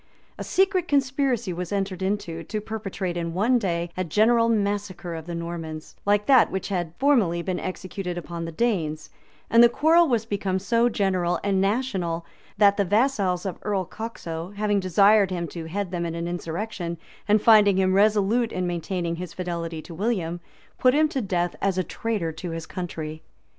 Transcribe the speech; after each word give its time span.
A 0.39 0.43
secret 0.43 0.87
conspiracy 0.87 1.53
was 1.53 1.71
entered 1.71 2.01
into, 2.01 2.41
to 2.45 2.59
perpetrate 2.59 3.15
in 3.15 3.35
one 3.35 3.59
day, 3.59 3.91
a 3.95 4.03
general 4.03 4.49
massacre 4.49 5.13
of 5.13 5.27
the 5.27 5.35
Normans, 5.35 5.95
like 6.07 6.25
that 6.25 6.49
which 6.49 6.69
had 6.69 6.95
formerly 6.97 7.43
been 7.43 7.59
executed 7.59 8.17
upon 8.17 8.45
the 8.45 8.51
Danes; 8.51 9.11
and 9.47 9.61
the 9.63 9.69
quarrel 9.69 10.07
was 10.07 10.25
become 10.25 10.57
so 10.57 10.89
general 10.89 11.39
and 11.43 11.61
national, 11.61 12.25
that 12.57 12.77
the 12.77 12.83
vassals 12.83 13.45
of 13.45 13.59
Earl 13.61 13.85
Coxo, 13.85 14.55
having 14.55 14.79
desired 14.79 15.29
him 15.29 15.47
to 15.49 15.65
head 15.65 15.91
them 15.91 16.07
in 16.07 16.15
an 16.15 16.27
insurrection, 16.27 16.97
and 17.27 17.39
finding 17.39 17.77
him 17.77 17.93
resolute 17.93 18.51
in 18.51 18.65
maintaining 18.65 19.17
his 19.17 19.33
fidelity 19.33 19.83
to 19.83 19.93
William, 19.93 20.39
put 20.79 20.95
him 20.95 21.09
to 21.09 21.21
death 21.21 21.55
as 21.61 21.77
a 21.77 21.83
traitor 21.83 22.31
to 22.31 22.49
his 22.49 22.65
country. 22.65 23.21